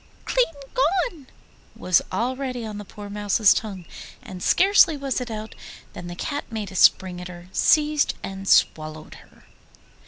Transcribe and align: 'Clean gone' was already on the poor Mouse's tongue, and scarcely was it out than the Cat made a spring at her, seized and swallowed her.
'Clean 0.25 0.47
gone' 0.73 1.27
was 1.75 2.01
already 2.11 2.65
on 2.65 2.79
the 2.79 2.83
poor 2.83 3.07
Mouse's 3.07 3.53
tongue, 3.53 3.85
and 4.23 4.41
scarcely 4.41 4.97
was 4.97 5.21
it 5.21 5.29
out 5.29 5.53
than 5.93 6.07
the 6.07 6.15
Cat 6.15 6.51
made 6.51 6.71
a 6.71 6.75
spring 6.75 7.21
at 7.21 7.27
her, 7.27 7.49
seized 7.51 8.15
and 8.23 8.47
swallowed 8.47 9.13
her. 9.21 9.45